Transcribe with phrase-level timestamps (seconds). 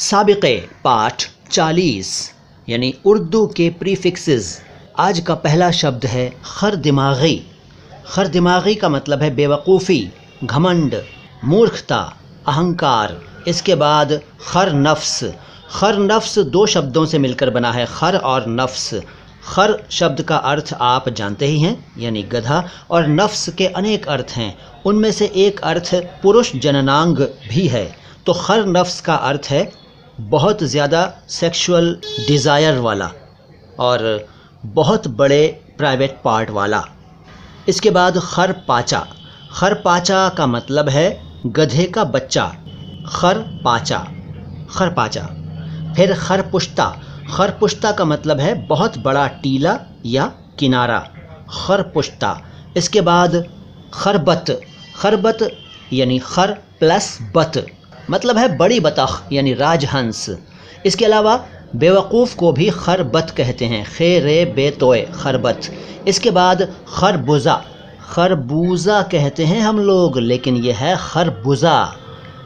[0.00, 0.46] सबक़
[0.84, 2.10] पाठ चालीस,
[2.68, 4.46] यानी उर्दू के प्रीफिक्सेस।
[4.98, 7.34] आज का पहला शब्द है खर दिमागी
[8.06, 9.98] खर दिमागी का मतलब है बेवकूफ़ी,
[10.44, 10.94] घमंड,
[11.44, 11.98] मूर्खता,
[12.48, 13.16] अहंकार।
[13.48, 15.24] इसके बाद खर नफ्स।
[15.70, 18.94] खर नफ्स दो शब्दों से मिलकर बना है, खर और नफ्स।
[19.44, 24.32] खर शब्द का अर्थ आप जानते ही हैं, यानी गधा, और नफ्स के अनेक अर्थ
[24.36, 24.56] हैं।
[24.86, 27.16] उनमें से एक अर्थ पुरुष जननांग
[27.50, 27.84] भी है।
[28.26, 29.79] तो खर नफ्स का अर्थ है
[30.20, 31.86] बहुत ज़्यादा सेक्सुअल
[32.26, 33.10] डिज़ायर वाला
[33.80, 34.28] और
[34.64, 35.46] बहुत बड़े
[35.78, 36.82] प्राइवेट पार्ट वाला।
[37.68, 38.98] इसके बाद खर पाचा।
[39.52, 42.44] खर पाचा का मतलब है गधे का बच्चा।
[43.08, 43.98] खर पाचा।
[44.70, 45.22] खर पाचा।
[45.96, 46.86] फिर खर पुश्ता।
[47.30, 50.26] खर पुश्ता का मतलब है बहुत बड़ा टीला या
[50.58, 50.98] किनारा।
[51.50, 52.36] खर पुश्ता।
[52.76, 53.44] इसके बाद
[53.94, 54.60] खरबत।
[54.96, 55.48] खरबत
[55.92, 57.64] यानी खर प्लस बत।
[58.10, 60.36] मतलब है बड़ी बतख, यानी राजहंस।
[60.86, 61.44] इसके अलावा
[61.76, 65.60] बेवकूफ़ को भी खरबत कहते हैं खे रे बेतोए, खरबत।
[66.08, 67.64] इसके बाद खरबुजा।
[68.10, 71.96] खरबूजा कहते हैं हम लोग, लेकिन यह है खरबुजा।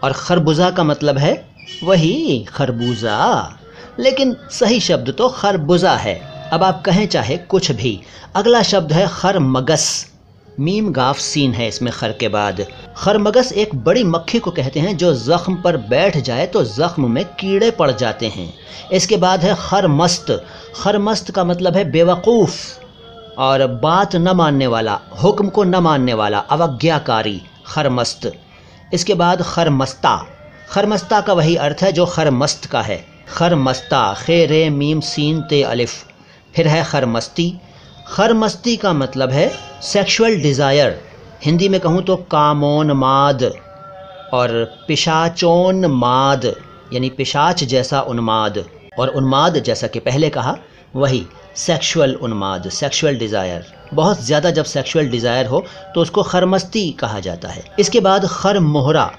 [0.04, 1.48] और खरबुजा का मतलब है
[1.84, 3.56] वही खरबूजा।
[4.00, 6.20] लेकिन सही शब्द तो खरबुजा है।
[6.52, 8.00] अब आप कहें चाहे कुछ भी।
[8.34, 10.13] अगला शब्द है खरमगस।
[10.60, 12.66] मीम गाफ सीन है इसमें खर के बाद।
[12.96, 17.24] खरमगस एक बड़ी मक्खी को कहते हैं जो ज़ख्म पर बैठ जाए तो ज़ख्म में
[17.24, 18.54] कीड़े पड़ जाते हैं।
[18.92, 20.44] इसके बाद है खरमस्त।
[20.82, 22.78] खरमस्त का मतलब है बेवकूफ़
[23.38, 28.32] और बात न मानने वाला, हुक्म को न मानने वाला, अवज्ञाकारी, खरमस्त।
[28.94, 30.16] इसके बाद खरमस्ता।
[30.70, 35.62] खरमस्ता का वही अर्थ है जो खरमस्त का है। खरमस्ता खे रे मीम, सीन, ते,
[35.62, 36.06] अलिफ।
[36.56, 37.54] फिर है खरमस्ती।
[38.06, 39.48] खरमस्ती का मतलब है
[39.82, 40.98] सेक्सुअल डिज़ायर
[41.44, 43.42] हिंदी में कहूँ तो कामोन माद
[44.32, 44.52] और
[44.88, 46.44] पिशाचोन माद,
[46.92, 48.64] यानी पिशाच जैसा उन्माद।
[48.98, 50.56] और उन्माद जैसा कि पहले कहा,
[50.96, 51.24] वही
[51.56, 55.64] सेक्सुअल उन्माद सेक्सुअल डिज़ायर बहुत ज़्यादा जब सेक्सुअल डिज़ायर हो
[55.94, 59.10] तो उसको खरमस्ती कहा जाता है। इसके बाद खर मोहरा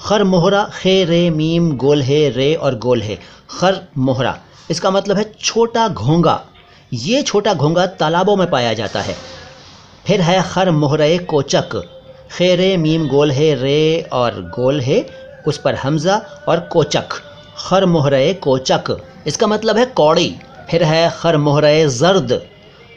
[0.00, 3.18] खर मोहरा खे, रे, मीम, गोल है, रे और गोल है।
[3.50, 4.38] खर मोहरा
[4.70, 6.42] इसका मतलब है छोटा घोंगा।
[6.92, 9.14] ये छोटा घोंगा तालाबों में पाया जाता है।
[10.06, 11.76] फिर है खर मोहरे कोचक।
[12.32, 15.06] खेरे मीम गोल है रे और गोल है,
[15.46, 16.16] उस पर हमज़ा
[16.48, 17.12] और कोचक।
[17.58, 18.96] खर मोहरे कोचक।
[19.26, 20.34] इसका मतलब है कौड़ी।
[20.70, 22.40] फिर है खर मोहरे ज़र्द।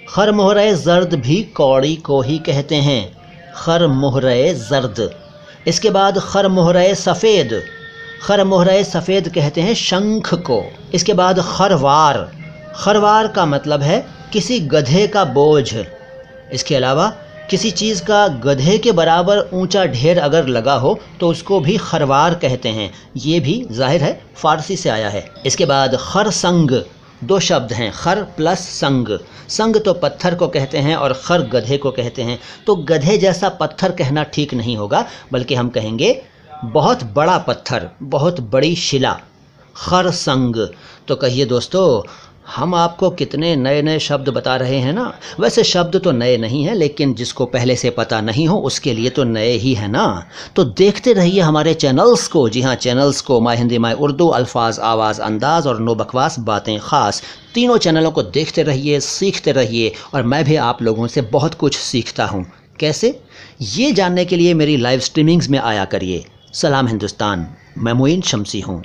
[0.10, 3.02] खर मोहरे ज़र्द भी कौड़ी को ही कहते हैं।
[3.56, 5.10] खर मोहरे ज़र्द।
[5.68, 7.62] इसके बाद खर मोहरे सफ़ेद।
[8.24, 12.32] खर मोहरे सफ़ेद कहते हैं शंख को। इसके बाद खरवार
[12.76, 15.74] खरवार का मतलब है किसी गधे का बोझ।
[16.54, 17.08] इसके अलावा,
[17.50, 22.34] किसी चीज़ का गधे के बराबर ऊँचा ढेर अगर लगा हो तो उसको भी खरवार
[22.36, 26.72] कहते हैं। ये भी ज़ाहिर है, फ़ारसी से आया है। इसके बाद खर संग,
[27.24, 29.18] दो शब्द हैं खर प्लस संग।
[29.50, 33.50] संग तो पत्थर को कहते हैं और खर गधे को कहते हैं। तो गधे जैसा
[33.52, 36.22] पत्थर कहना ठीक नहीं होगा, बल्कि हम कहेंगे,
[36.66, 39.20] बहुत बड़ा पत्थर, बहुत बड़ी शिला
[39.76, 40.68] खर संग।
[41.08, 42.02] तो कहिए दोस्तों
[42.48, 45.14] हम आपको कितने नए नए शब्द बता रहे हैं ना?
[45.40, 49.10] वैसे शब्द तो नए नहीं हैं, लेकिन जिसको पहले से पता नहीं हो, उसके लिए
[49.10, 50.28] तो नए ही है ना?
[50.56, 54.80] तो देखते रहिए हमारे चैनल्स को। जी हाँ चैनल्स को माई हिंदी माई उर्दू, अल्फाज,
[54.80, 60.24] आवाज़, अंदाज और नो बकवास, बातें ख़ास। तीनों चैनलों को देखते रहिए, सीखते रहिए, और
[60.24, 62.46] मैं भी आप लोगों से बहुत कुछ सीखता हूँ।
[62.80, 63.22] कैसे?
[63.62, 68.60] ये जानने के लिए मेरी लाइव स्ट्रीमिंग्स में आया करिए। सलाम हिंदुस्तान, मैं मोइन शमसी
[68.60, 68.84] हूँ।